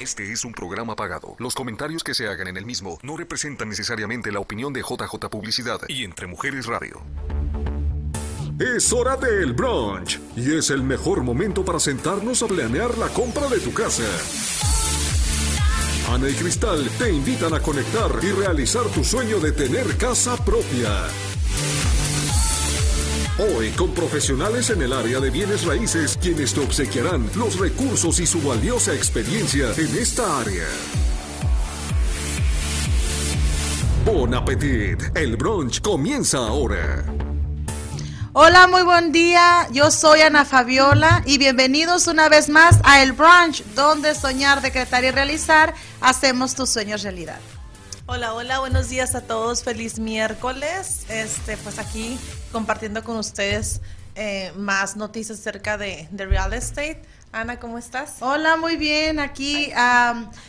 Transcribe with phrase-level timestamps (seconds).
[0.00, 1.34] Este es un programa pagado.
[1.40, 5.28] Los comentarios que se hagan en el mismo no representan necesariamente la opinión de JJ
[5.28, 7.02] Publicidad y Entre Mujeres Radio.
[8.60, 13.48] Es hora del brunch y es el mejor momento para sentarnos a planear la compra
[13.48, 14.04] de tu casa.
[16.12, 21.08] Ana y Cristal te invitan a conectar y realizar tu sueño de tener casa propia.
[23.40, 28.26] Hoy con profesionales en el área de bienes raíces quienes te obsequiarán los recursos y
[28.26, 30.66] su valiosa experiencia en esta área.
[34.04, 37.04] Bon appetit, el brunch comienza ahora.
[38.32, 39.68] Hola, muy buen día.
[39.70, 45.04] Yo soy Ana Fabiola y bienvenidos una vez más a El Brunch, donde soñar, decretar
[45.04, 47.38] y realizar hacemos tus sueños realidad.
[48.10, 49.62] Hola, hola, buenos días a todos.
[49.62, 51.04] Feliz miércoles.
[51.10, 52.18] Este, pues aquí
[52.52, 53.82] compartiendo con ustedes
[54.18, 57.00] eh, más noticias acerca de, de real estate.
[57.30, 58.16] Ana, ¿cómo estás?
[58.20, 59.20] Hola, muy bien.
[59.20, 59.66] Aquí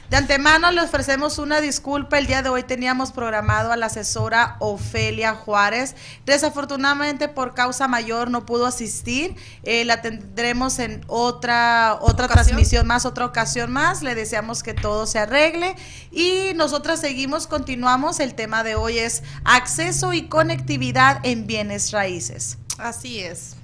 [0.09, 2.18] de antemano le ofrecemos una disculpa.
[2.18, 5.95] El día de hoy teníamos programado a la asesora Ofelia Juárez.
[6.26, 9.36] Desafortunadamente, por causa mayor, no pudo asistir.
[9.64, 14.02] Eh, la tendremos en otra, otra transmisión más, otra ocasión más.
[14.02, 15.76] Le deseamos que todo se arregle.
[16.11, 18.22] Y nosotras seguimos, continuamos.
[18.22, 22.58] El tema de hoy es acceso y conectividad en bienes raíces.
[22.78, 23.58] Así es.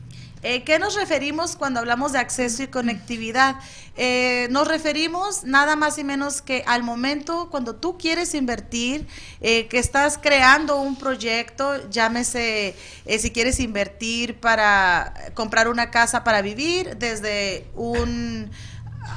[0.47, 3.55] Eh, ¿Qué nos referimos cuando hablamos de acceso y conectividad?
[3.97, 9.07] Eh, nos referimos nada más y menos que al momento cuando tú quieres invertir,
[9.41, 12.75] eh, que estás creando un proyecto, llámese
[13.17, 18.51] si quieres invertir para comprar una casa para vivir, desde un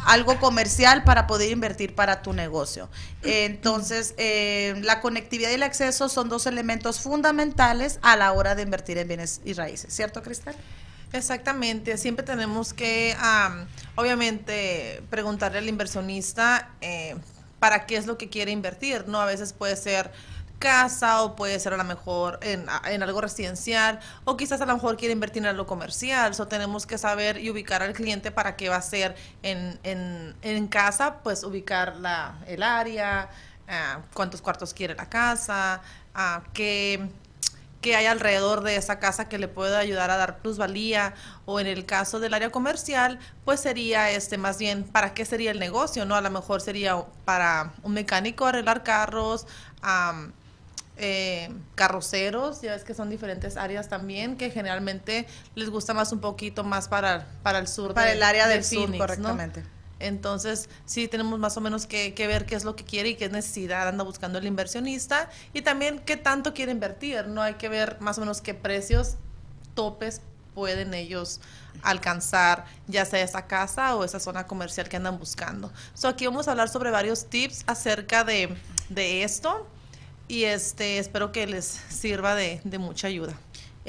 [0.06, 2.88] algo comercial para poder invertir para tu negocio.
[3.22, 4.14] Entonces,
[4.80, 9.08] la conectividad y el acceso son dos elementos fundamentales a la hora de invertir en
[9.08, 10.56] bienes y raíces, ¿cierto, Cristal?
[11.12, 13.16] Exactamente, siempre tenemos que,
[13.94, 17.16] obviamente, preguntarle al inversionista eh,
[17.58, 19.20] para qué es lo que quiere invertir, ¿no?
[19.20, 20.12] A veces puede ser
[20.58, 24.74] casa o puede ser a lo mejor en, en, algo residencial o quizás a lo
[24.74, 26.34] mejor quiere invertir en algo comercial.
[26.34, 30.34] So, tenemos que saber y ubicar al cliente para qué va a ser en, en,
[30.42, 33.30] en casa, pues ubicar la, el área,
[33.68, 35.80] ah, cuántos cuartos quiere la casa,
[36.14, 37.08] uh, qué
[37.80, 41.14] que hay alrededor de esa casa que le pueda ayudar a dar plusvalía
[41.46, 45.50] o en el caso del área comercial pues sería este más bien para qué sería
[45.50, 49.46] el negocio no a lo mejor sería para un mecánico arreglar carros
[50.96, 56.20] eh, carroceros ya ves que son diferentes áreas también que generalmente les gusta más un
[56.20, 61.38] poquito más para para el sur para el área del sur correctamente entonces, sí tenemos
[61.38, 64.38] más o menos que, ver qué es lo que quiere y qué necesidad anda buscando
[64.38, 67.26] el inversionista y también qué tanto quiere invertir.
[67.26, 69.16] No hay que ver más o menos qué precios,
[69.74, 70.20] topes
[70.54, 71.40] pueden ellos
[71.82, 75.72] alcanzar, ya sea esa casa o esa zona comercial que andan buscando.
[75.94, 78.56] So, aquí vamos a hablar sobre varios tips acerca de,
[79.22, 79.68] esto
[80.26, 83.34] y este espero que les sirva de mucha ayuda.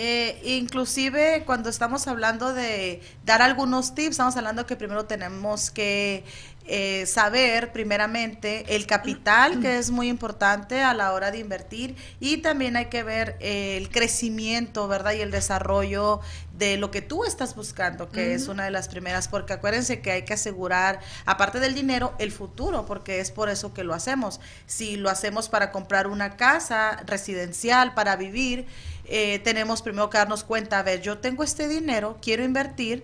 [0.01, 6.23] Eh, inclusive cuando estamos hablando de dar algunos tips, estamos hablando que primero tenemos que
[6.71, 12.37] eh, saber primeramente el capital, que es muy importante a la hora de invertir, y
[12.37, 15.11] también hay que ver eh, el crecimiento, ¿verdad?
[15.13, 16.21] Y el desarrollo
[16.57, 20.11] de lo que tú estás buscando, que es una de las primeras, porque acuérdense que
[20.11, 24.39] hay que asegurar, aparte del dinero, el futuro, porque es por eso que lo hacemos.
[24.65, 28.67] Si lo hacemos para comprar una casa residencial, para vivir,
[29.11, 33.03] eh, tenemos primero que darnos cuenta, a ver, yo tengo este dinero, quiero invertir,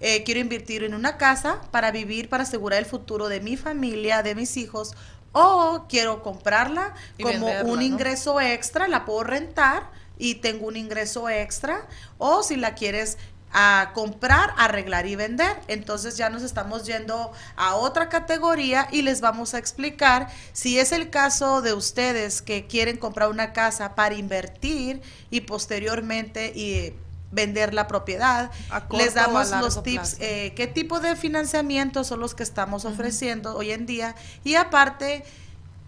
[0.00, 4.22] eh, quiero invertir en una casa para vivir, para asegurar el futuro de mi familia,
[4.22, 4.94] de mis hijos,
[5.32, 11.86] o quiero comprarla como un ingreso extra, la puedo rentar y tengo un ingreso extra,
[12.18, 13.16] o si la quieres
[13.52, 15.56] a comprar, arreglar y vender.
[15.68, 20.92] Entonces ya nos estamos yendo a otra categoría y les vamos a explicar si es
[20.92, 26.94] el caso de ustedes que quieren comprar una casa para invertir y posteriormente y
[27.32, 28.50] vender la propiedad.
[28.90, 33.72] Les damos los tips, eh, qué tipo de financiamiento son los que estamos ofreciendo hoy
[33.72, 34.14] en día
[34.44, 35.24] y aparte,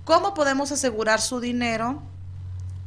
[0.05, 2.03] cómo podemos asegurar su dinero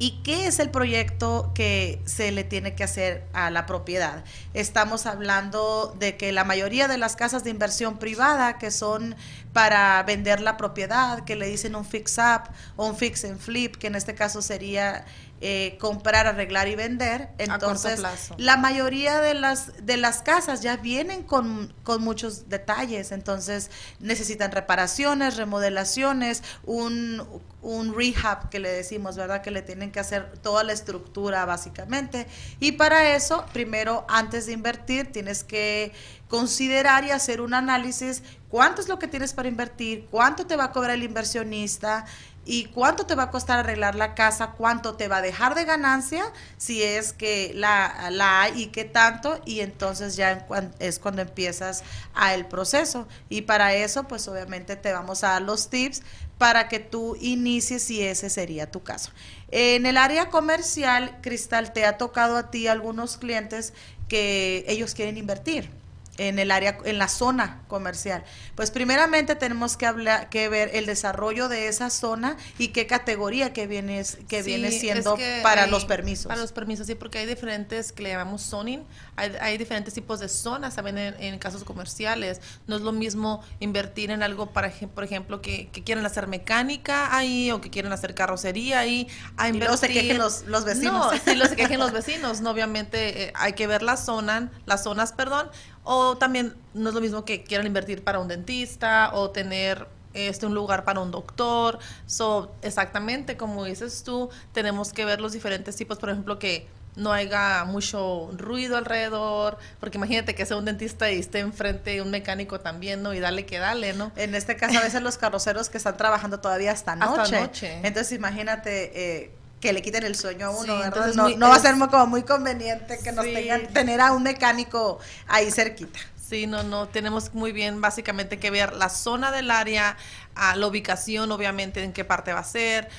[0.01, 4.23] ¿Y qué es el proyecto que se le tiene que hacer a la propiedad?
[4.55, 9.15] Estamos hablando de que la mayoría de las casas de inversión privada que son
[9.53, 13.75] para vender la propiedad, que le dicen un fix up o un fix and flip,
[13.75, 15.05] que en este caso sería
[15.43, 17.29] eh, comprar, arreglar y vender.
[17.39, 17.99] Entonces,
[18.37, 23.11] la mayoría de las, de las casas ya vienen con, con, muchos detalles.
[23.11, 27.23] Entonces, necesitan reparaciones, remodelaciones, un,
[27.63, 29.41] un rehab que le decimos, ¿verdad?
[29.41, 32.27] Que le tienen que hacer toda la estructura básicamente.
[32.59, 35.91] Y para eso, primero, antes de invertir, tienes que
[36.27, 40.65] considerar y hacer un análisis cuánto es lo que tienes para invertir, cuánto te va
[40.65, 42.05] a cobrar el inversionista
[42.45, 45.65] y cuánto te va a costar arreglar la casa, cuánto te va a dejar de
[45.65, 46.23] ganancia
[46.57, 50.47] si es que la, la hay y qué tanto y entonces ya
[50.79, 51.83] es cuando empiezas
[52.13, 56.01] a el proceso y para eso pues obviamente te vamos a dar los tips
[56.37, 59.11] para que tú inicies si ese sería tu caso.
[59.51, 63.73] En el área comercial, Cristal, ¿te ha tocado a ti algunos clientes
[64.07, 65.80] que ellos quieren invertir?
[66.27, 68.23] En el área, en la zona comercial.
[68.55, 73.53] Pues primeramente tenemos que hablar, que ver el desarrollo de esa zona y qué categoría
[73.53, 76.27] que viene, que viene siendo para los permisos.
[76.27, 78.83] Para los permisos, sí, porque hay diferentes que le llamamos zoning,
[79.15, 82.41] hay, diferentes tipos de zonas también en, casos comerciales.
[82.67, 87.15] No es lo mismo invertir en algo, para, por ejemplo, que, que quieren hacer mecánica
[87.15, 89.07] ahí o que quieren hacer carrocería ahí.
[89.37, 91.13] A y se quejen los, los vecinos.
[91.13, 92.41] No, sí, los se quejen los vecinos.
[92.41, 95.49] No, obviamente eh, hay que ver la zona, las zonas, perdón,
[95.83, 100.45] o también no es lo mismo que quieran invertir para un dentista o tener este
[100.45, 101.79] un lugar para un doctor.
[102.05, 107.13] So, exactamente como dices tú, tenemos que ver los diferentes tipos, por ejemplo, que no
[107.13, 112.11] haya mucho ruido alrededor, porque imagínate que sea un dentista y esté enfrente de un
[112.11, 113.13] mecánico también, ¿no?
[113.13, 114.11] Y dale que dale, ¿no?
[114.17, 117.21] En este caso, a veces los carroceros que están trabajando todavía hasta noche.
[117.21, 117.79] Hasta noche.
[117.83, 118.91] Entonces, imagínate,
[119.23, 119.31] eh,
[119.61, 122.99] que le quiten el sueño a uno, Entonces no, va a ser como muy conveniente
[122.99, 125.99] que nos tengan tener a un mecánico ahí cerquita.
[126.27, 129.97] Sí, no, no, tenemos muy bien básicamente que ver la zona del área,
[130.33, 132.89] a la ubicación, obviamente, en qué parte va a ser,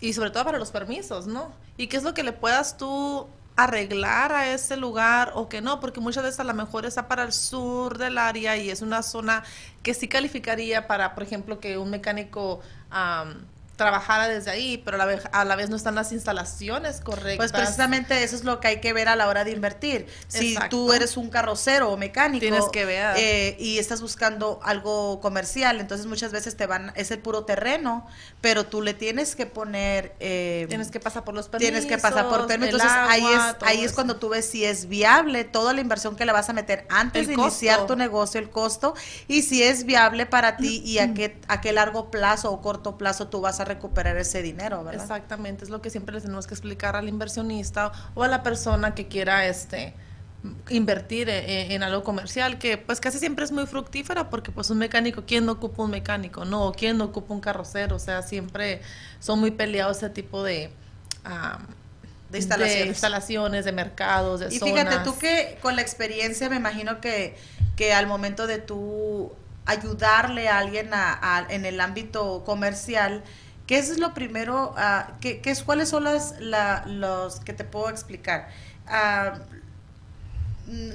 [0.00, 1.52] y sobre todo para los permisos, ¿no?
[1.76, 5.80] Y qué es lo que le puedas tú arreglar a ese lugar o que no,
[5.80, 9.02] porque muchas veces a lo mejor está para el sur del área y es una
[9.02, 9.44] zona
[9.82, 12.60] que sí calificaría para, por ejemplo, que un mecánico
[13.76, 17.36] trabajara desde ahí, pero a la, vez, a la vez no están las instalaciones correctas.
[17.36, 20.06] Pues precisamente eso es lo que hay que ver a la hora de invertir.
[20.28, 23.14] Si tú eres un carrocero o mecánico Tienes que ver.
[23.18, 28.06] Eh, y estás buscando algo comercial, entonces muchas veces te van, es el puro terreno,
[28.40, 30.14] pero tú le tienes que poner...
[30.20, 31.72] Eh, tienes que pasar por los permisos.
[31.72, 32.80] Tienes que pasar por permisos.
[32.80, 36.24] Entonces ahí es, ahí es cuando tú ves si es viable toda la inversión que
[36.24, 38.94] le vas a meter antes de iniciar tu negocio, el costo,
[39.28, 42.96] y si es viable para ti y a qué, a qué largo plazo o corto
[42.96, 45.02] plazo tú vas a recuperar ese dinero, ¿verdad?
[45.02, 48.94] Exactamente, es lo que siempre les tenemos que explicar al inversionista o a la persona
[48.94, 49.94] que quiera este
[50.68, 54.70] invertir e, e, en, algo comercial que pues casi siempre es muy fructífera porque pues
[54.70, 56.44] un mecánico, ¿quién no ocupa un mecánico?
[56.44, 57.96] No, ¿quién no ocupa un carrocero?
[57.96, 58.80] O sea, siempre
[59.18, 60.70] son muy peleados ese tipo de...
[62.30, 62.84] de instalaciones.
[62.84, 67.36] de instalaciones, de mercados, de y fíjate tú que con la experiencia me imagino que,
[67.74, 69.32] que al momento de tú
[69.66, 73.22] ayudarle a alguien a, en el ámbito comercial,
[73.66, 74.74] ¿Qué es lo primero?
[74.76, 76.34] Uh, ¿qué, qué, ¿Cuáles son las,
[76.86, 78.48] los que te puedo explicar?
[78.86, 79.38] Uh,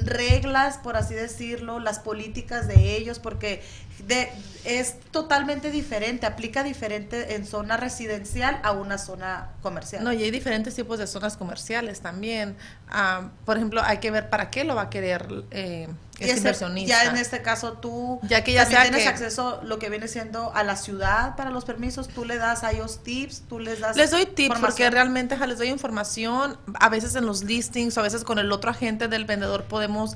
[0.04, 3.62] reglas, por así decirlo, las políticas de ellos, porque
[4.08, 4.30] de,
[4.64, 10.04] es totalmente diferente, aplica diferente en zona residencial a una zona comercial.
[10.04, 12.56] No, y hay diferentes tipos de zonas comerciales también.
[12.90, 15.88] Ah, por ejemplo, hay que ver para qué lo va a querer eh,
[16.20, 17.04] ese inversionista.
[17.04, 20.64] Ya en este caso tú ya que ya tienes acceso lo que viene siendo a
[20.64, 24.12] la ciudad para los permisos, tú le das a ellos tips, tú les das Les
[24.12, 28.38] doy tips porque realmente les doy información, a veces en los listings, a veces con
[28.38, 30.16] el otro agente del vendedor podemos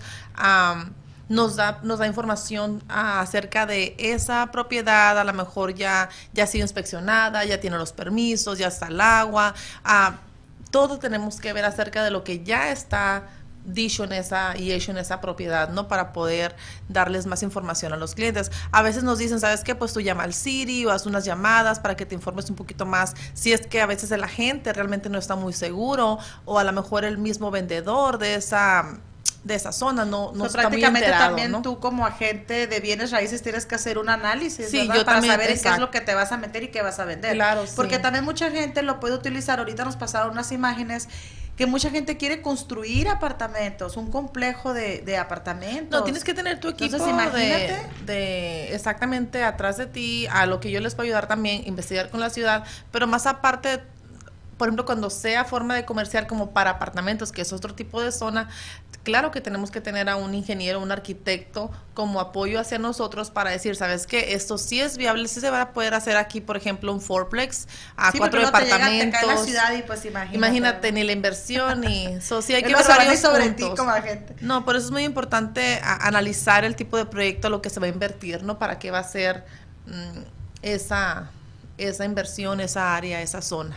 [1.29, 6.47] nos da, nos da información acerca de esa propiedad, a lo mejor ya, ya ha
[6.47, 9.53] sido inspeccionada, ya tiene los permisos, ya está el agua,
[9.83, 10.17] ah,
[10.71, 13.23] todo tenemos que ver acerca de lo que ya está
[13.65, 15.87] dicho en esa y hecho en esa propiedad, ¿no?
[15.87, 16.55] Para poder
[16.87, 18.51] darles más información a los clientes.
[18.71, 19.75] A veces nos dicen, ¿sabes qué?
[19.75, 22.85] Pues tú llama al Siri o haz unas llamadas para que te informes un poquito
[22.85, 23.15] más.
[23.33, 26.71] Si es que a veces el agente realmente no está muy seguro o a lo
[26.73, 28.99] mejor el mismo vendedor de esa
[29.43, 33.75] de esa zona, no, no prácticamente también tú como agente de bienes raíces tienes que
[33.75, 34.71] hacer un análisis,
[35.05, 37.35] para saber qué es lo que te vas a meter y qué vas a vender.
[37.35, 41.07] Claro, Porque también mucha gente lo puede utilizar, ahorita nos pasaron unas imágenes
[41.55, 45.99] que mucha gente quiere construir apartamentos, un complejo de, apartamentos.
[45.99, 47.77] No, tienes que tener tu equipo imagínate.
[48.05, 52.19] De, exactamente atrás de ti, a lo que yo les puedo ayudar también, investigar con
[52.19, 53.81] la ciudad, pero más aparte
[54.57, 58.11] por ejemplo, cuando sea forma de comercial como para apartamentos, que es otro tipo de
[58.11, 58.47] zona,
[59.03, 63.51] claro que tenemos que tener a un ingeniero, un arquitecto como apoyo hacia nosotros para
[63.51, 64.33] decir, ¿sabes qué?
[64.33, 67.67] Esto sí es viable, sí se va a poder hacer aquí, por ejemplo, un fourplex
[67.97, 69.21] a cuatro departamentos.
[69.27, 70.37] la ciudad y pues imagínate.
[70.37, 72.07] Imagínate, ni la inversión, ni...
[72.07, 74.35] eso sí hay que ver sobre ti como agente.
[74.39, 77.87] No, por eso es muy importante analizar el tipo de proyecto, lo que se va
[77.87, 78.57] a invertir, ¿no?
[78.57, 79.45] Para qué va a ser
[79.85, 80.21] mm,
[80.61, 81.29] esa,
[81.77, 83.75] esa inversión, esa área, esa zona.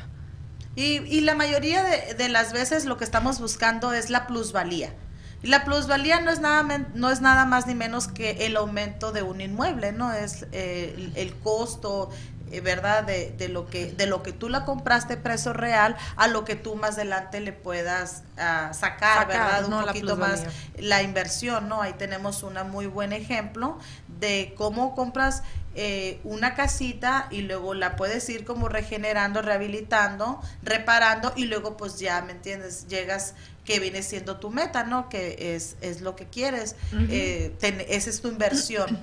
[0.78, 4.94] Y, y la mayoría de, las veces lo que estamos buscando es la plusvalía
[5.42, 9.22] La plusvalía no es nada no es nada más ni menos que el aumento de
[9.22, 10.12] un inmueble, ¿no?
[10.12, 13.04] Es eh, el, costo, eh, ¿verdad?
[13.04, 16.56] De, de, lo que de lo que tú la compraste precio real a lo que
[16.56, 19.64] tú más adelante le puedas ah, sacar, ¿verdad?
[19.66, 20.44] Un poquito más
[20.76, 21.82] la inversión, ¿no?
[21.82, 23.78] Ahí tenemos un muy buen ejemplo
[24.20, 25.42] de cómo compras
[25.74, 31.98] eh, una casita y luego la puedes ir como regenerando, rehabilitando, reparando y luego pues
[32.00, 32.88] ya, ¿me entiendes?
[32.88, 35.08] Llegas que viene siendo tu meta, ¿no?
[35.08, 36.74] Que es, es lo que quieres,
[37.10, 37.54] eh,
[37.88, 38.98] esa es tu inversión.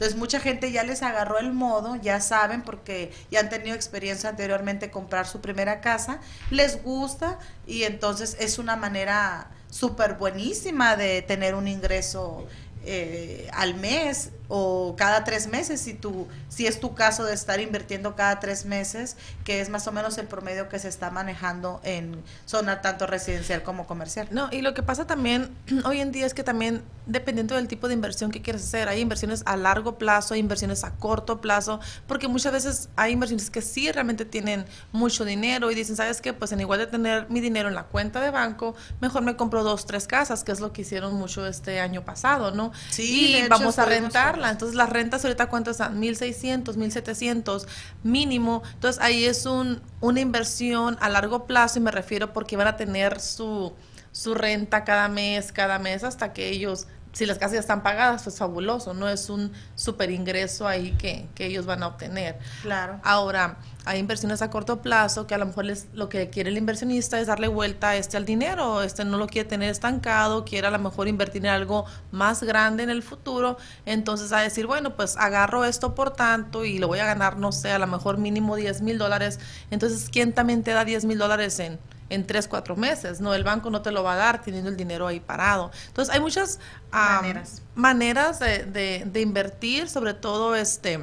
[0.00, 4.30] Entonces mucha gente ya les agarró el modo, ya saben porque ya han tenido experiencia
[4.30, 11.20] anteriormente comprar su primera casa, les gusta y entonces es una manera súper buenísima de
[11.20, 12.46] tener un ingreso
[12.86, 17.60] eh, al mes o cada tres meses, si, tú, si es tu caso de estar
[17.60, 21.80] invirtiendo cada tres meses, que es más o menos el promedio que se está manejando
[21.84, 24.26] en zona tanto residencial como comercial.
[24.32, 25.50] No, y lo que pasa también
[25.84, 29.00] hoy en día es que también, dependiendo del tipo de inversión que quieres hacer, hay
[29.00, 31.78] inversiones a largo plazo, hay inversiones a corto plazo,
[32.08, 36.32] porque muchas veces hay inversiones que sí realmente tienen mucho dinero y dicen, ¿sabes qué?
[36.32, 39.62] Pues en igual de tener mi dinero en la cuenta de banco, mejor me compro
[39.62, 42.72] dos, tres casas, que es lo que hicieron mucho este año pasado, ¿no?
[42.90, 45.98] Sí, y vamos a rentar entonces las rentas ahorita cuánto están?
[45.98, 47.68] 1600, 1700
[48.02, 48.62] mínimo.
[48.74, 52.76] Entonces ahí es un, una inversión a largo plazo y me refiero porque van a
[52.76, 53.72] tener su,
[54.12, 58.22] su renta cada mes, cada mes hasta que ellos si las casas ya están pagadas,
[58.22, 62.38] pues fabuloso, no es un super ingreso ahí que, que, ellos van a obtener.
[62.62, 63.00] Claro.
[63.02, 66.58] Ahora, hay inversiones a corto plazo que a lo mejor les, lo que quiere el
[66.58, 70.70] inversionista es darle vuelta este al dinero, este no lo quiere tener estancado, quiere a
[70.70, 75.16] lo mejor invertir en algo más grande en el futuro, entonces a decir, bueno, pues
[75.16, 78.54] agarro esto por tanto y lo voy a ganar, no sé, a lo mejor mínimo
[78.54, 79.40] 10 mil dólares,
[79.70, 81.78] entonces ¿quién también te da 10 mil dólares en
[82.10, 83.32] en tres, cuatro meses, ¿no?
[83.32, 85.70] El banco no te lo va a dar teniendo el dinero ahí parado.
[85.86, 86.58] Entonces, hay muchas
[86.92, 91.00] maneras, maneras de, de, invertir, sobre todo este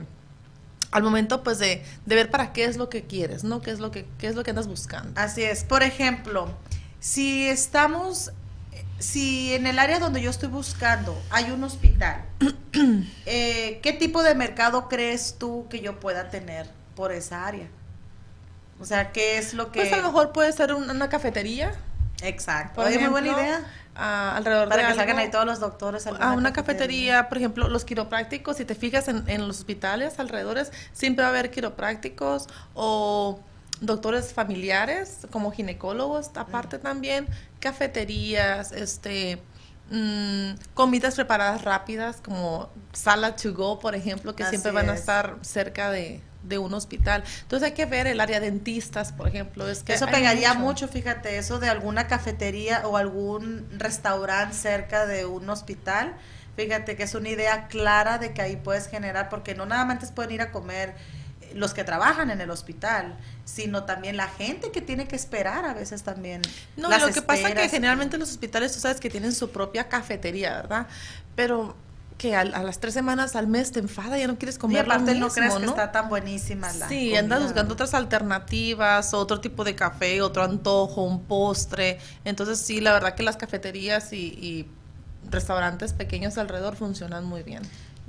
[0.90, 3.62] al momento pues de, de, ver para qué es lo que quieres, ¿no?
[3.62, 5.20] ¿Qué es lo que, qué es lo que andas buscando?
[5.20, 5.66] Así es.
[5.66, 6.50] Por ejemplo,
[7.00, 8.32] si estamos,
[8.98, 12.24] si en el área donde yo estoy buscando hay un hospital,
[13.26, 17.68] eh, ¿qué tipo de mercado crees tú que yo pueda tener por esa área?
[18.80, 19.80] O sea, ¿qué es lo que...?
[19.82, 21.74] Pues a lo mejor puede ser una cafetería.
[22.22, 22.82] Exacto.
[22.82, 23.62] Oye, muy buena idea.
[23.96, 26.06] Ah, alrededor Para de que salgan ahí todos los doctores.
[26.06, 27.30] A una cafetería.
[27.30, 31.32] por ejemplo, los quiroprácticos, si te fijas en, en los hospitales alrededores, siempre va a
[31.32, 33.40] haber quiroprácticos o
[33.82, 37.28] doctores familiares, como ginecólogos, aparte también,
[37.60, 39.42] cafeterías, este...
[39.90, 45.38] Mm, comidas preparadas rápidas como salad to go, por ejemplo, que siempre van a estar
[45.44, 47.24] cerca de, de un hospital.
[47.42, 49.68] Entonces hay que ver el área dentistas, por ejemplo.
[49.68, 50.88] Es que eso pegaría mucho.
[50.88, 56.16] fíjate, eso de alguna cafetería o algún restaurante cerca de un hospital.
[56.56, 60.12] Fíjate que es una idea clara de que ahí puedes generar, porque no nada más
[60.12, 60.96] pueden ir a comer
[61.54, 65.74] los que trabajan en el hospital, sino también la gente que tiene que esperar a
[65.74, 66.42] veces también.
[66.76, 69.88] No, lo que pasa es que generalmente los hospitales tú sabes que tienen su propia
[69.88, 70.88] cafetería, ¿verdad?
[71.36, 71.76] Pero
[72.18, 75.14] que a, las tres semanas al mes te enfada, ya no quieres comer y aparte
[75.16, 79.76] no crees que está tan buenísima la Sí, andas buscando otras alternativas, otro tipo de
[79.76, 82.00] café, otro antojo, un postre.
[82.26, 84.68] Entonces sí, la verdad que las cafeterías y,
[85.30, 87.62] restaurantes pequeños alrededor funcionan muy bien.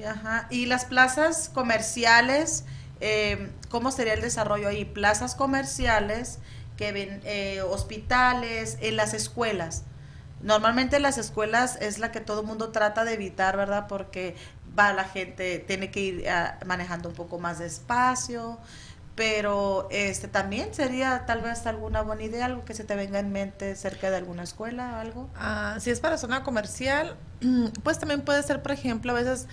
[0.07, 0.47] Ajá.
[0.51, 2.65] Y las plazas comerciales,
[3.01, 4.85] eh, ¿cómo sería el desarrollo ahí?
[4.85, 6.39] Plazas comerciales
[6.77, 9.83] que ven eh, hospitales, en las escuelas.
[10.43, 13.87] Normalmente las escuelas es la que todo el mundo trata de evitar, ¿verdad?
[13.89, 14.37] Porque
[14.79, 18.59] va la gente, tiene que ir ah, manejando un poco más despacio,
[19.17, 23.33] pero este también sería tal vez alguna buena idea, algo que se te venga en
[23.33, 25.29] mente cerca de alguna escuela, algo.
[25.35, 27.17] Ah, si es para zona comercial,
[27.83, 29.49] pues también puede ser, por ejemplo, a veces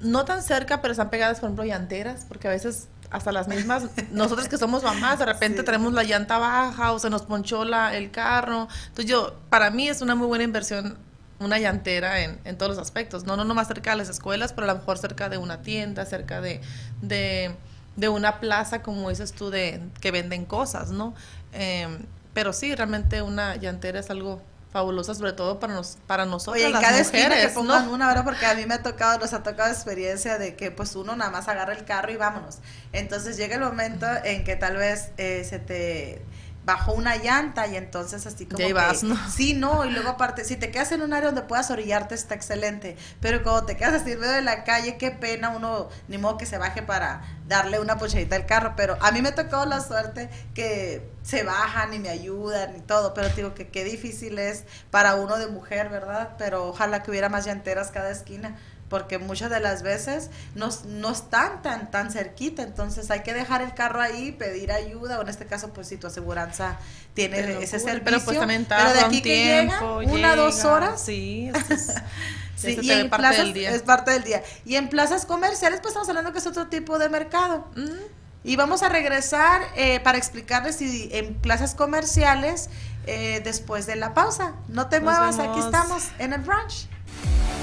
[0.00, 3.84] no tan cerca, pero están pegadas, por ejemplo, llanteras, porque a veces hasta las mismas,
[4.10, 7.96] nosotros que somos mamás, de repente tenemos la llanta baja o se nos ponchó la,
[7.96, 8.66] el carro.
[8.88, 10.98] Entonces yo, para mí es una muy buena inversión
[11.38, 14.68] una llantera en, en todos los aspectos, no, no más cerca de las escuelas, pero
[14.68, 16.60] a lo mejor cerca de una tienda, cerca de,
[17.02, 17.54] de,
[17.96, 21.14] de una plaza, como dices tú, de que venden cosas, ¿no?
[21.52, 24.42] Em, pero sí, realmente una llantera es algo
[24.74, 26.56] fabulosa, sobre todo para, nos, para nosotros.
[26.56, 28.24] Oye, en cada esquina que pongan una, ¿verdad?
[28.24, 31.30] Porque a mí me ha tocado, nos ha tocado experiencia de que pues uno nada
[31.30, 32.58] más agarra el carro y vámonos.
[32.92, 36.22] Entonces llega el momento en que tal vez eh, se te
[36.64, 39.30] bajó una llanta y entonces así como Ya ¿no?
[39.30, 42.34] sí no y luego aparte si te quedas en un área donde puedas orillarte está
[42.34, 46.16] excelente pero cuando te quedas así en medio de la calle qué pena uno ni
[46.18, 49.66] modo que se baje para darle una pochadita al carro pero a mí me tocó
[49.66, 53.84] la suerte que se bajan y me ayudan y todo pero te digo que qué
[53.84, 58.56] difícil es para uno de mujer verdad pero ojalá que hubiera más llanteras cada esquina
[58.94, 63.60] porque muchas de las veces no, no están tan tan cerquita, entonces hay que dejar
[63.60, 66.78] el carro ahí, pedir ayuda, o en este caso, pues si tu aseguranza
[67.12, 70.54] tiene ese servicio, pero pues también pero de aquí un que tiempo, llega, una, dos
[70.54, 71.92] llega, horas, Sí, eso es-
[72.56, 73.70] Sí, eso y en parte plazas del día.
[73.74, 74.44] es parte del día.
[74.64, 77.66] Y en plazas comerciales, pues estamos hablando que es otro tipo de mercado.
[77.74, 78.44] Mm.
[78.44, 82.70] Y vamos a regresar eh, para explicarles si en plazas comerciales
[83.08, 84.52] eh, después de la pausa.
[84.68, 86.93] No te Nos muevas, aquí estamos en el brunch.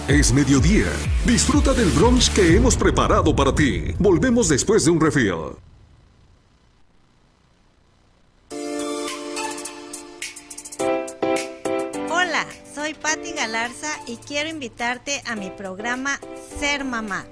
[0.08, 0.88] Es mediodía.
[1.26, 3.94] Disfruta del brunch que hemos preparado para ti.
[4.00, 5.56] Volvemos después de un refill.
[12.10, 16.20] Hola, soy Patti Galarza y quiero invitarte a mi programa
[16.60, 17.26] Ser Mamá.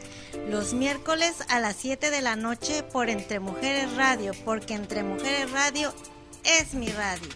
[0.48, 5.52] Los miércoles a las 7 de la noche por Entre Mujeres Radio, porque Entre Mujeres
[5.52, 5.92] Radio
[6.44, 7.28] es mi radio.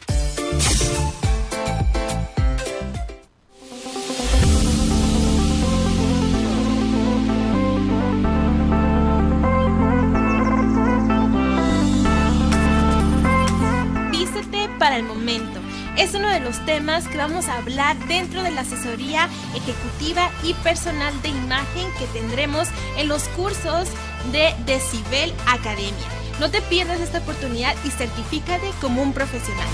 [15.98, 20.56] Es uno de los temas que vamos a hablar dentro de la asesoría ejecutiva y
[20.56, 23.90] personal de imagen que tendremos en los cursos
[24.32, 25.94] de Decibel Academia.
[26.40, 29.68] No te pierdas esta oportunidad y certifícate como un profesional.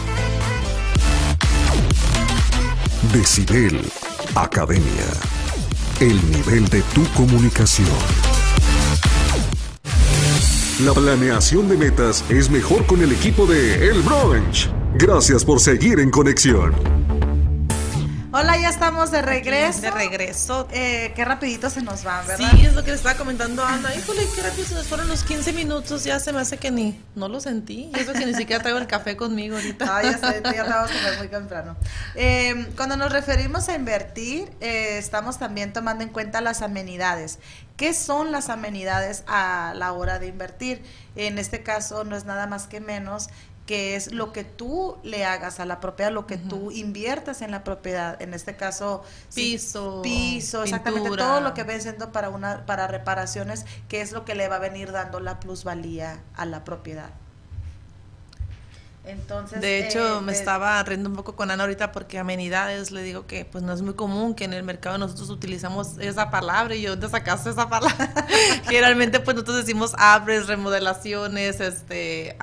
[3.13, 3.89] Decibel
[4.35, 5.05] Academia.
[6.01, 7.87] El nivel de tu comunicación.
[10.83, 14.69] La planeación de metas es mejor con el equipo de El Brunch.
[14.95, 16.73] Gracias por seguir en conexión.
[18.31, 19.81] Hola, ya estamos de regreso.
[19.81, 20.67] De regreso.
[20.71, 22.51] Eh, qué rapidito se nos va, ¿verdad?
[22.51, 23.93] Sí, es lo que le estaba comentando a Ana.
[23.95, 26.03] Híjole, qué rápido se nos fueron los 15 minutos.
[26.03, 27.91] Ya se me hace que ni, no lo sentí.
[27.95, 29.97] Y eso que ni siquiera traigo el café conmigo ahorita.
[29.97, 31.75] Ah, ya sé, ya acabamos de comer muy temprano.
[32.15, 37.39] Eh, cuando nos referimos a invertir, eh, estamos también tomando en cuenta las amenidades.
[37.77, 40.83] ¿Qué son las amenidades a la hora de invertir?
[41.15, 43.29] En este caso no es nada más que menos
[43.69, 47.51] que es lo que tú le hagas a la propiedad, lo que tú inviertas en
[47.51, 48.19] la propiedad.
[48.19, 49.03] En este caso,
[49.35, 54.25] Piso, piso, exactamente todo lo que ven siendo para una para reparaciones, que es lo
[54.25, 57.11] que le va a venir dando la plusvalía a la propiedad.
[59.05, 62.89] Entonces, De hecho, eh, me de- estaba riendo un poco con Ana ahorita porque amenidades,
[62.89, 66.31] le digo que pues no es muy común que en el mercado nosotros utilizamos esa
[66.31, 67.95] palabra y yo ¿dónde sacaste esa palabra?
[68.65, 72.35] Generalmente pues nosotros decimos abres, remodelaciones, este,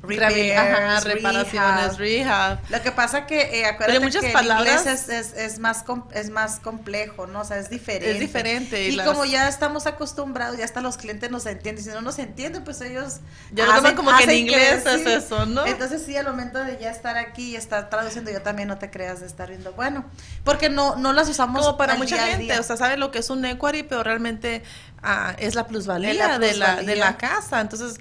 [0.00, 2.58] Repairs, ajá, reparaciones, rehab.
[2.70, 5.82] Lo que pasa que eh, acuérdate muchas que palabras- el inglés es, es, es más
[5.82, 7.40] com- es más complejo, ¿no?
[7.40, 8.12] O sea, es diferente.
[8.12, 11.82] Es diferente, y Y, las- como ya estamos acostumbrados, ya hasta los clientes nos entienden.
[11.84, 13.16] Si no nos entienden, pues ellos
[13.50, 15.08] Ya lo toman como que en inglés es sí.
[15.10, 15.66] eso, ¿no?
[15.66, 18.90] Entonces sí, al momento de ya estar aquí y estar traduciendo, yo también no te
[18.90, 19.72] creas de estar viendo.
[19.72, 20.04] Bueno,
[20.44, 22.60] porque no, no las usamos Como para mucha gente, día.
[22.60, 24.62] o sea, sabe lo que es un equity, pero realmente
[25.02, 27.04] ah, es la plusvalía, la De, la, de plusvalía.
[27.04, 27.60] la casa.
[27.60, 27.96] Entonces,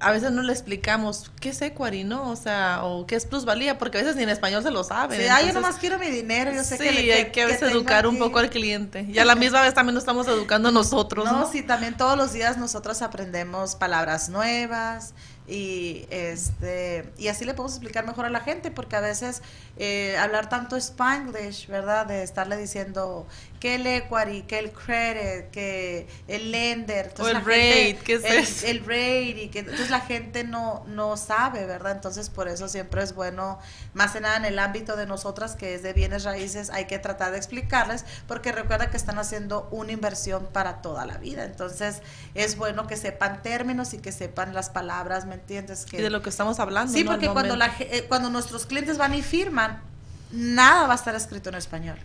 [0.00, 2.30] a veces no le explicamos qué es equity, ¿no?
[2.30, 5.18] O sea, o qué es plusvalía, porque a veces ni en español se lo saben.
[5.20, 7.42] Sí, ah, yo entonces- nomás quiero mi dinero, yo sé sí, que le- hay que
[7.42, 9.06] a veces tengo educar un poco al cliente.
[9.08, 11.40] Y a la misma vez también nos estamos educando nosotros, ¿no?
[11.40, 15.14] No, sí, también todos los días nosotros aprendemos palabras nuevas
[15.50, 19.40] y este y así le podemos explicar mejor a la gente porque a veces
[19.78, 22.06] eh, hablar tanto spanglish, ¿verdad?
[22.06, 23.26] De estarle diciendo
[23.60, 28.38] que el equity, que el credit, que el lender, O el rate, ¿qué es el,
[28.38, 28.66] eso?
[28.66, 31.92] el rate y que entonces la gente no no sabe, ¿verdad?
[31.92, 33.58] Entonces por eso siempre es bueno
[33.94, 36.98] más que nada en el ámbito de nosotras que es de bienes raíces, hay que
[36.98, 41.44] tratar de explicarles porque recuerda que están haciendo una inversión para toda la vida.
[41.44, 42.02] Entonces,
[42.34, 45.84] es bueno que sepan términos y que sepan las palabras, ¿me entiendes?
[45.84, 46.92] Que Y de lo que estamos hablando.
[46.92, 49.67] Sí, porque cuando la eh, cuando nuestros clientes van y firman,
[50.32, 51.98] nada va a estar escrito en español.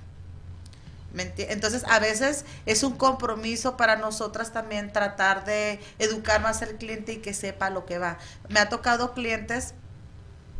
[1.13, 6.61] ¿Me enti- Entonces, a veces es un compromiso para nosotras también tratar de educar más
[6.63, 8.17] al cliente y que sepa lo que va.
[8.49, 9.75] Me ha tocado clientes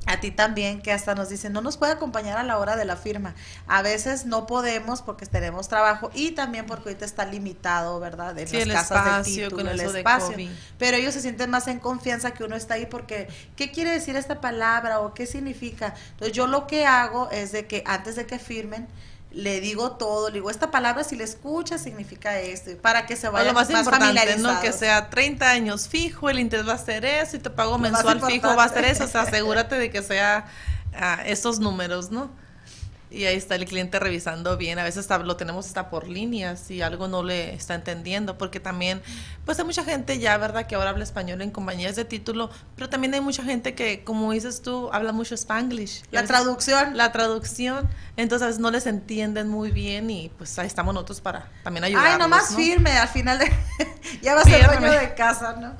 [0.05, 2.85] a ti también que hasta nos dicen no nos puede acompañar a la hora de
[2.85, 3.35] la firma.
[3.67, 8.47] A veces no podemos porque tenemos trabajo y también porque ahorita está limitado verdad en
[8.47, 10.37] Sí, las el casas del espacio, título con el de espacio.
[10.77, 14.15] Pero ellos se sienten más en confianza que uno está ahí porque qué quiere decir
[14.15, 18.25] esta palabra o qué significa entonces yo lo que hago es de que antes de
[18.25, 18.87] que firmen
[19.33, 23.29] le digo todo, le digo, esta palabra si la escucha significa esto, para que se
[23.29, 24.61] vaya lo más, importante, ¿no?
[24.61, 28.21] Que sea 30 años fijo, el interés va a ser eso, y te pago mensual
[28.21, 30.45] fijo va a ser eso, o sea, asegúrate de que sea
[30.93, 32.31] uh, esos números, ¿no?
[33.13, 34.79] Y ahí está el cliente revisando bien.
[34.79, 39.01] A veces lo tenemos hasta por líneas si algo no le está entendiendo, porque también,
[39.45, 42.89] pues hay mucha gente ya, ¿verdad?, que ahora habla español en compañías de título, pero
[42.89, 46.03] también hay mucha gente que, como dices tú, habla mucho spanglish.
[46.09, 46.97] La traducción.
[46.97, 47.87] La traducción.
[48.17, 51.83] Entonces a veces no les entienden muy bien y pues ahí estamos nosotros para también
[51.83, 52.13] ayudarlos.
[52.13, 52.57] Ay, nomás ¿no?
[52.57, 53.51] firme, al final de,
[54.21, 55.77] ya va a ser dueño de casa, ¿no?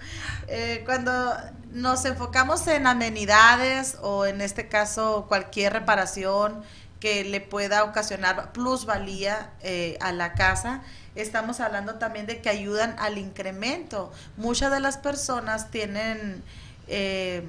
[0.48, 1.36] Eh, cuando
[1.72, 6.64] nos enfocamos en amenidades o en este caso cualquier reparación,
[7.04, 10.84] que le pueda ocasionar plusvalía eh, a la casa.
[11.16, 14.10] Estamos hablando también de que ayudan al incremento.
[14.38, 16.42] Muchas de las personas tienen
[16.88, 17.44] eh,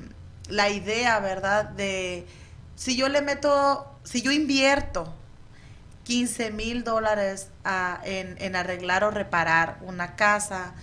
[0.49, 1.67] la idea, ¿verdad?
[1.67, 2.27] De
[2.75, 5.15] si yo le meto, si yo invierto
[6.03, 7.47] 15 mil dólares
[8.03, 10.75] en, en, arreglar o reparar una casa,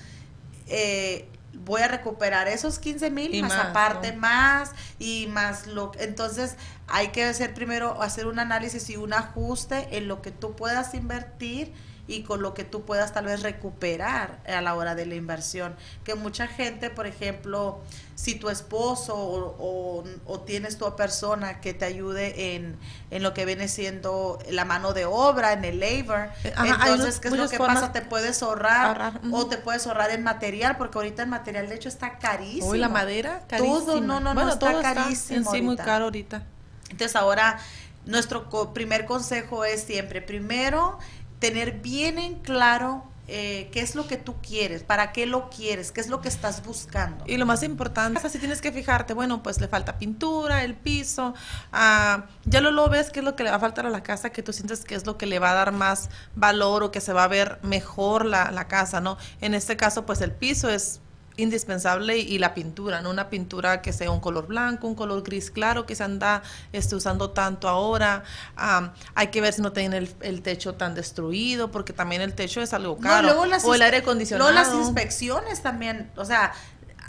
[0.67, 4.19] eh, voy a recuperar esos 15 mil más, más, aparte ¿no?
[4.19, 6.55] más y más lo entonces
[6.87, 10.93] hay que hacer primero hacer un análisis y un ajuste en lo que tú puedas
[10.93, 11.73] invertir
[12.11, 15.75] y con lo que tú puedas tal vez recuperar a la hora de la inversión.
[16.03, 17.79] Que mucha gente, por ejemplo,
[18.15, 22.77] si tu esposo o, o, o tienes tu persona que te ayude en,
[23.09, 27.29] en, lo que viene siendo la mano de obra, en el labor, Ajá, entonces, ¿qué
[27.29, 27.91] es lo que pasa?
[27.91, 29.21] Te puedes ahorrar, ahorrar.
[29.23, 29.39] Uh -huh.
[29.39, 32.67] o te puedes ahorrar en material, porque ahorita el material de hecho está carísimo.
[32.67, 33.79] Uy, la madera, carísima.
[33.79, 35.39] Todo, no, no, bueno, no, está todo carísimo.
[35.39, 36.43] Está en sí, muy caro ahorita.
[36.89, 37.57] Entonces ahora
[38.05, 40.97] nuestro primer consejo es siempre, primero,
[41.41, 45.91] tener bien en claro eh, qué es lo que tú quieres, para qué lo quieres,
[45.91, 47.23] qué es lo que estás buscando.
[47.27, 51.33] Y lo más importante, así tienes que fijarte, bueno, pues le falta pintura, el piso,
[51.73, 54.03] uh, ya lo, lo ves qué es lo que le va a faltar a la
[54.03, 56.91] casa, que tú sientes que es lo que le va a dar más valor o
[56.91, 59.17] que se va a ver mejor la, la casa, ¿no?
[59.39, 60.99] En este caso, pues el piso es
[61.37, 63.09] indispensable y la pintura, ¿no?
[63.09, 66.95] Una pintura que sea un color blanco, un color gris claro que se anda este,
[66.95, 68.23] usando tanto ahora.
[68.57, 72.33] Um, hay que ver si no tiene el, el, techo tan destruido, porque también el
[72.33, 73.33] techo es algo caro.
[73.33, 74.51] No, las o el aire acondicionado.
[74.51, 76.53] Luego las inspecciones también, o sea,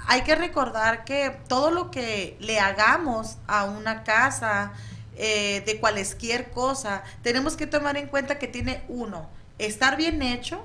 [0.07, 4.73] hay que recordar que todo lo que le hagamos a una casa,
[5.17, 10.63] eh, de cualquier cosa, tenemos que tomar en cuenta que tiene uno, estar bien hecho,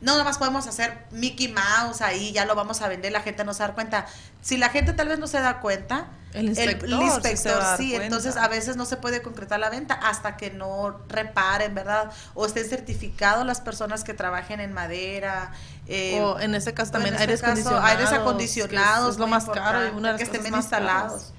[0.00, 3.44] no nada más podemos hacer Mickey Mouse ahí, ya lo vamos a vender, la gente
[3.44, 4.06] no se da cuenta.
[4.40, 7.88] Si la gente tal vez no se da cuenta, el inspector, el, el inspector sí,
[7.88, 12.10] sí entonces a veces no se puede concretar la venta hasta que no reparen, ¿verdad?
[12.34, 15.52] O estén certificados las personas que trabajen en madera.
[15.86, 19.14] Eh, o en ese caso también aires, caso, acondicionados, aires acondicionados.
[19.14, 21.32] Es, lo más caro y una de que estén bien instalados.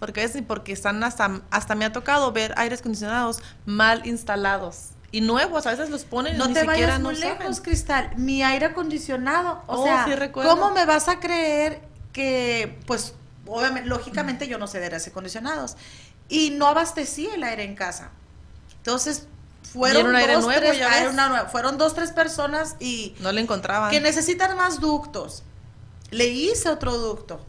[0.00, 5.20] Porque es porque están hasta, hasta me ha tocado ver aires acondicionados mal instalados y
[5.20, 7.38] nuevos, a veces los ponen no y ni te siquiera vayas no muy saben.
[7.38, 8.10] lejos, Cristal.
[8.16, 10.28] Mi aire acondicionado, o Oh, sea, sí.
[10.32, 13.14] ¿cómo me vas a creer que, pues,
[13.46, 15.76] obviamente, lógicamente yo no sé de aires acondicionados
[16.28, 18.10] y no abastecí el aire en casa.
[18.78, 19.26] Entonces
[19.72, 23.90] fueron aire dos, nuevo, tres, aire nueva, fueron dos, tres personas y no le encontraban.
[23.90, 25.42] que necesitan más ductos.
[26.10, 27.44] Le hice otro ducto.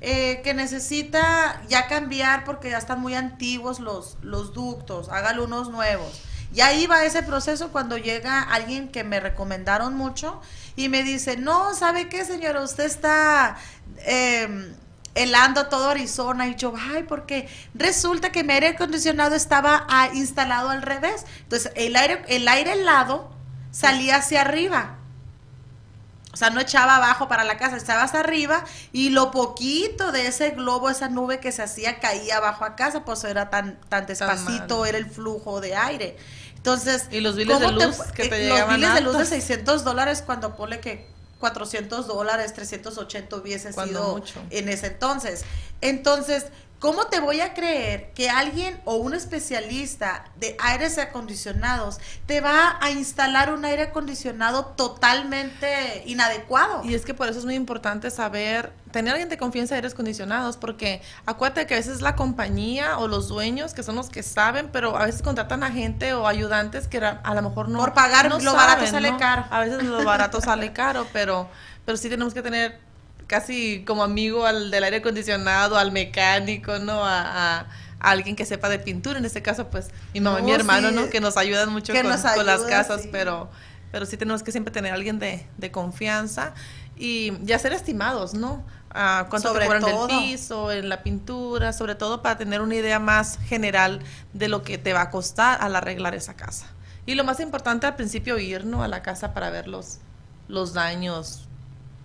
[0.00, 5.70] Eh, que necesita ya cambiar porque ya están muy antiguos los, los ductos, hágale unos
[5.70, 6.20] nuevos.
[6.52, 10.40] Y ahí va ese proceso cuando llega alguien que me recomendaron mucho
[10.76, 12.62] y me dice, no, ¿sabe qué, señora?
[12.62, 13.56] Usted está
[13.98, 14.72] eh,
[15.14, 16.48] helando todo Arizona.
[16.48, 21.24] Y yo, ay, porque resulta que mi aire acondicionado estaba ah, instalado al revés.
[21.42, 23.30] Entonces, el aire, el aire helado
[23.70, 24.98] salía hacia arriba.
[26.34, 30.26] O sea, no echaba abajo para la casa, estaba hasta arriba y lo poquito de
[30.26, 34.04] ese globo, esa nube que se hacía caía abajo a casa, pues era tan, tan
[34.06, 36.16] despacito, tan era el flujo de aire.
[36.56, 39.18] Entonces, y los biles de luz te, que te Los llegaban biles de luz de
[39.20, 39.28] altos.
[39.28, 41.06] 600 dólares cuando pone que
[41.38, 44.42] 400 dólares, 380 hubiese Cuando sido mucho.
[44.50, 45.44] en ese entonces.
[45.82, 46.46] Entonces,
[46.84, 52.76] ¿cómo te voy a creer que alguien o un especialista de aires acondicionados te va
[52.78, 56.82] a instalar un aire acondicionado totalmente inadecuado?
[56.84, 59.76] Y es que por eso es muy importante saber, tener a alguien de confianza de
[59.78, 64.10] aires acondicionados, porque acuérdate que a veces la compañía o los dueños que son los
[64.10, 67.78] que saben, pero a veces contratan a gente o ayudantes que a lo mejor no.
[67.78, 69.16] Por pagar no lo saben, barato sale ¿no?
[69.16, 69.46] caro.
[69.48, 71.48] A veces lo barato sale caro, pero,
[71.86, 72.83] pero sí tenemos que tener
[73.26, 77.00] casi como amigo al del aire acondicionado, al mecánico, ¿no?
[77.04, 77.66] A,
[78.00, 80.90] alguien que sepa de pintura, en este caso, pues mi mamá No, y mi hermano,
[80.90, 80.94] sí.
[80.94, 81.08] ¿no?
[81.08, 83.08] Que nos ayudan mucho con, nos con las casas, sí.
[83.10, 83.48] pero
[83.94, 86.52] pero sí tenemos que siempre tener a alguien de, de confianza
[86.96, 88.64] y, y hacer estimados, ¿no?
[88.90, 90.08] Ah, cuánto Sobre te cobran todo.
[90.08, 94.00] el piso, en la pintura, sobre todo para tener una idea más general
[94.32, 96.66] de lo que te va a costar al arreglar esa casa.
[97.06, 98.82] Y lo más importante al principio ir ¿no?
[98.82, 99.98] a la casa para ver los,
[100.48, 101.48] los daños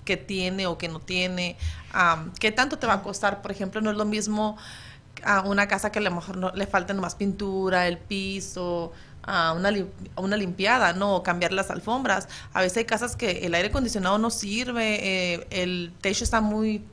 [0.09, 1.55] que tiene o que no tiene,
[1.93, 3.43] am, qué tanto te va a costar.
[3.43, 4.57] Por ejemplo, no es lo mismo
[5.23, 8.91] a una casa que a lo mejor no, le falta nomás pintura, el piso,
[9.21, 11.21] a una, lim- una limpiada, ¿no?
[11.21, 12.27] Cambiar las alfombras.
[12.53, 14.85] A veces hay casas que el aire acondicionado no sirve,
[15.35, 16.83] eh, el techo está muy,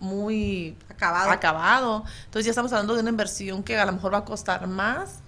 [0.00, 1.30] muy Acabado.
[1.30, 2.04] acabado.
[2.24, 5.20] Entonces ya estamos hablando de una inversión que a lo mejor va a costar más.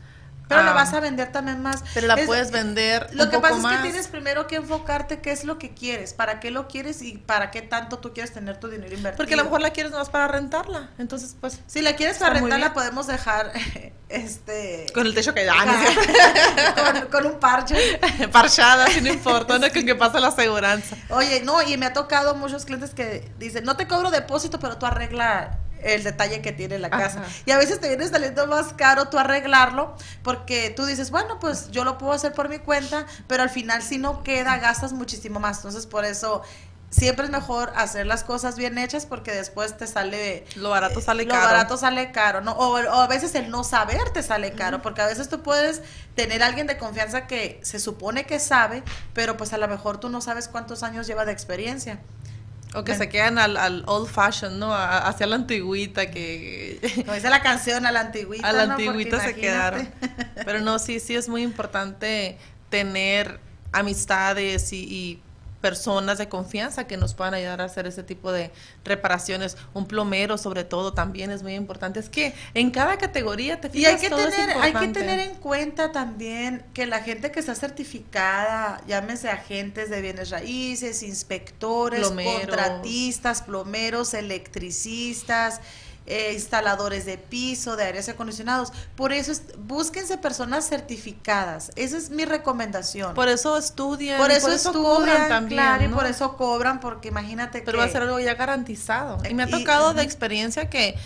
[0.48, 1.82] Pero la Ah, vas a vender también más.
[1.92, 4.56] Pero la Es- puedes vender Lo un que poco pasa es que tienes primero que
[4.56, 8.12] enfocarte qué es lo que quieres, para qué lo quieres y para qué tanto tú
[8.12, 9.16] quieres tener tu dinero invertido.
[9.16, 10.90] Porque a lo mejor la quieres nomás para rentarla.
[10.98, 13.52] Entonces, pues, si la quieres para rentarla podemos dejar
[14.09, 15.54] este con el techo que da,
[17.00, 17.98] con, con un parche.
[18.32, 20.96] parchada, si no importa, no con que pase la aseguranza.
[21.11, 24.76] Oye, no, y me ha tocado muchos clientes que dicen, no te cobro depósito, pero
[24.78, 27.20] tú arregla el detalle que tiene la casa.
[27.20, 27.28] Ajá.
[27.44, 31.70] Y a veces te viene saliendo más caro tú arreglarlo, porque tú dices, bueno, pues
[31.70, 35.40] yo lo puedo hacer por mi cuenta, pero al final si no queda, gastas muchísimo
[35.40, 35.58] más.
[35.58, 36.42] Entonces, por eso
[36.90, 40.44] siempre es mejor hacer las cosas bien hechas, porque después te sale...
[40.56, 41.46] Lo barato sale lo caro.
[41.46, 42.52] barato sale caro, ¿no?
[42.52, 45.82] O, o a veces el no saber te sale caro, porque a veces tú puedes
[46.14, 49.98] tener a alguien de confianza que se supone que sabe, pero pues a lo mejor
[49.98, 52.00] tú no sabes cuántos años lleva de experiencia.
[52.76, 54.74] O que se quedan al, al old fashion, ¿no?
[54.74, 56.78] A- hacia la antigüita que...
[57.04, 58.46] Como dice la canción, a la antigüita.
[58.48, 58.74] a la ¿no?
[58.74, 59.40] Porque antigüita se imagínate.
[59.40, 59.88] quedaron.
[60.44, 62.36] Pero no, sí, sí es muy importante
[62.68, 63.40] tener
[63.72, 65.22] amistades y, y
[65.66, 68.52] personas de confianza que nos puedan ayudar a hacer ese tipo de
[68.85, 69.57] reparaciones.
[69.74, 71.98] Un plomero, sobre todo, también es muy importante.
[71.98, 74.88] Es que en cada categoría te Y fijas hay que, todo es tener, hay que
[74.88, 81.02] tener en cuenta también que la gente que está certificada, llámese agentes de bienes raíces,
[81.02, 82.40] inspectores, Plomeros.
[82.42, 85.61] contratistas, plomeros, electricistas,
[86.07, 88.73] eh, instaladores de piso, de aires acondicionados.
[88.95, 91.73] Por eso es- búsquense personas certificadas.
[91.77, 93.14] Esa es mi recomendación.
[93.14, 95.61] Por eso estudian, Por y eso, estudian, cobran también.
[95.61, 95.97] claro, y ¿no?
[95.97, 97.79] por eso cobran, porque imagínate Pero que...
[97.79, 99.19] va a ser algo ya garantizado.
[99.29, 100.97] Y me ha Y- tocado de experiencia que,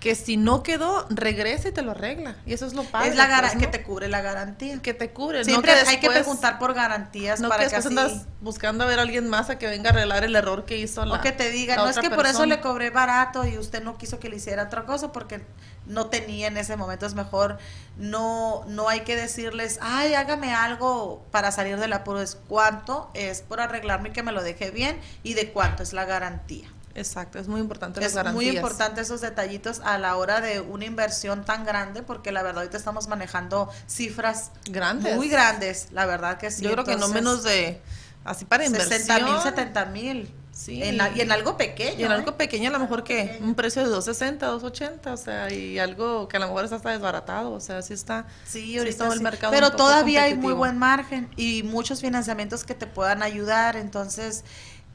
[0.00, 2.36] que si no quedó, regresa y te lo arregla.
[2.46, 3.10] Y eso es lo padre.
[3.10, 3.60] es la pues, ¿no?
[3.60, 4.78] que te cubre la garantía.
[4.80, 5.44] que te cubre.
[5.44, 7.88] Siempre no hay que preguntar por garantías No para que que, así...
[7.88, 10.78] andas buscando a ver a alguien más a que venga a arreglar el error que
[10.78, 12.54] hizo la O que te diga, no es que por eso persona".
[12.54, 15.44] le cobré barato y usted no quiso que le hiciera otra cosa porque
[15.86, 17.04] no tenía en ese momento.
[17.04, 17.58] Es mejor,
[17.96, 22.20] no, no hay que decirles, ay, hágame algo para salir del apuro.
[22.20, 25.92] Es cuánto es por arreglarme y que me lo deje bien y de cuánto es
[25.92, 26.68] la garantía.
[26.98, 28.54] Exacto, es muy importante las Es muy garantías.
[28.56, 32.76] importante esos detallitos a la hora de una inversión tan grande porque la verdad ahorita
[32.76, 35.16] estamos manejando cifras Grandes.
[35.16, 36.62] muy grandes, la verdad que sí.
[36.64, 37.80] Yo creo que no Entonces, menos de
[38.24, 38.98] así para inversión.
[39.00, 40.34] 60 mil, 70 mil.
[40.50, 40.82] Sí.
[40.82, 42.00] En la- y en algo pequeño.
[42.00, 42.34] Y en algo ¿eh?
[42.36, 46.36] pequeño a lo mejor que un precio de 260, 280, o sea, y algo que
[46.36, 49.18] a lo mejor está hasta desbaratado, o sea, sí está Sí, sí ahorita está el
[49.18, 49.22] sí.
[49.22, 53.76] mercado Pero todavía hay muy buen margen y muchos financiamientos que te puedan ayudar.
[53.76, 54.42] Entonces,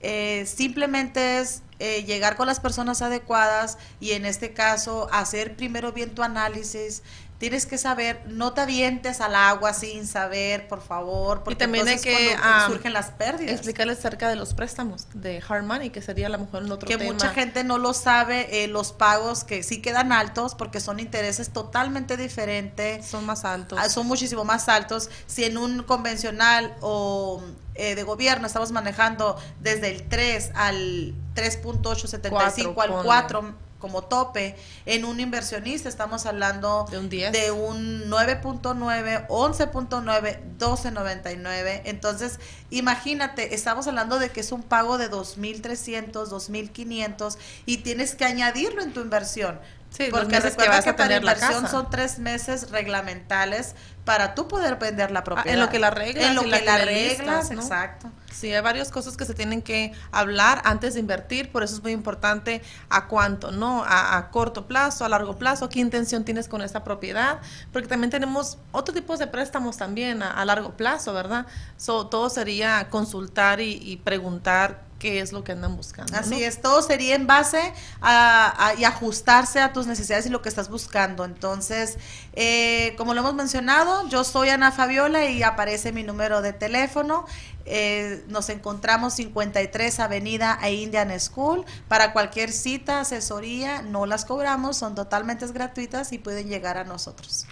[0.01, 5.91] eh, simplemente es eh, llegar con las personas adecuadas y en este caso hacer primero
[5.91, 7.03] bien tu análisis.
[7.43, 11.99] Tienes que saber, no te avientes al agua sin saber, por favor, porque también hay
[11.99, 13.55] que, cuando ah, surgen las pérdidas.
[13.55, 16.87] explicarles acerca de los préstamos de hard money, que sería a lo mejor en otro
[16.87, 17.11] que tema.
[17.11, 21.49] mucha gente no lo sabe, eh, los pagos que sí quedan altos porque son intereses
[21.49, 23.05] totalmente diferentes.
[23.05, 23.77] son más altos.
[23.77, 25.09] Ah, son muchísimo más altos.
[25.27, 27.43] Si en un convencional o
[27.75, 34.55] eh, de gobierno estamos manejando desde el 3 al 3.875 al Cuatro, 4 como tope,
[34.85, 37.33] en un inversionista estamos hablando De un 10.
[37.33, 41.81] de un 9.9, 11.9, 12.99.
[41.83, 48.23] Entonces, imagínate, estamos hablando de que es un pago de 2.300, 2.500 y tienes que
[48.23, 49.59] añadirlo en tu inversión.
[49.95, 53.75] Sí, Porque que recuerda vas que, a para tener la inversión son tres meses reglamentales
[54.05, 55.51] para tú poder vender la propiedad.
[55.51, 57.51] Ah, en lo que la arreglas En lo que la la que le listas, arreglas,
[57.51, 57.61] ¿no?
[57.61, 58.09] exacto.
[58.31, 61.83] Sí, hay varias cosas que se tienen que hablar antes de invertir, por eso es
[61.83, 63.83] muy importante a cuánto, ¿no?
[63.83, 67.39] A, a corto plazo, a largo plazo, qué intención tienes con esta propiedad,
[67.71, 71.45] porque también tenemos otro tipo de préstamos también a, a largo plazo, ¿verdad?
[71.77, 76.17] So, todo sería consultar y, y preguntar qué es lo que andan buscando.
[76.17, 76.37] Así ¿no?
[76.37, 80.47] es, todo sería en base a, a- y ajustarse a tus necesidades y lo que
[80.47, 81.25] estás buscando.
[81.25, 81.97] Entonces,
[82.31, 87.25] eh, como lo hemos mencionado, yo soy Ana Fabiola y aparece mi número de teléfono.
[87.65, 91.65] Eh, nos encontramos 53 Avenida a Indian School.
[91.89, 97.45] Para cualquier cita, asesoría, no las cobramos, son totalmente gratuitas y pueden llegar a nosotros.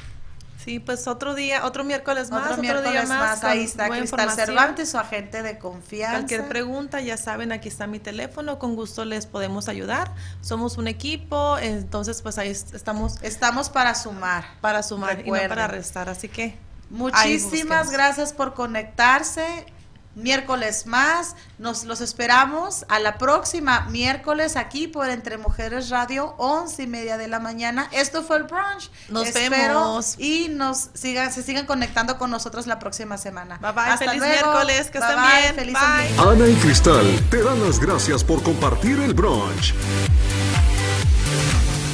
[0.63, 3.43] Sí, pues otro día, otro miércoles más, Otro otro, miércoles día más, más.
[3.43, 4.29] ahí está Cristal.
[4.31, 6.17] Cervantes, su agente de confianza.
[6.17, 10.13] Cualquier pregunta, ya saben, aquí está mi teléfono, con gusto les podemos ayudar.
[10.41, 14.45] Somos un equipo, entonces pues ahí est- estamos Estamos para sumar.
[14.61, 16.55] para sumar y no para restar, así que
[16.91, 19.65] Muchísimas gracias por conectarse.
[20.13, 26.83] Miércoles más, nos los esperamos a la próxima miércoles aquí por Entre Mujeres Radio, once
[26.83, 27.87] y media de la mañana.
[27.93, 28.91] Esto fue el brunch.
[29.07, 30.15] Nos Espero vemos.
[30.19, 33.57] Y nos sigan, se sigan conectando con nosotros la próxima semana.
[33.61, 33.83] Bye, bye.
[33.83, 34.33] Hasta Feliz luego.
[34.33, 34.89] miércoles.
[34.89, 35.41] Que Bye, estén bye.
[35.41, 35.55] bien.
[35.55, 36.29] Feliz Bye.
[36.29, 39.73] Ana y Cristal te dan las gracias por compartir el brunch.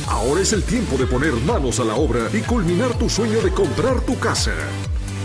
[0.07, 3.51] Ahora es el tiempo de poner manos a la obra y culminar tu sueño de
[3.53, 4.53] comprar tu casa.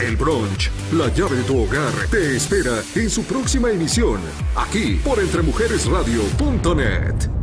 [0.00, 4.20] El brunch, la llave de tu hogar, te espera en su próxima emisión,
[4.56, 7.41] aquí por entremujeresradio.net.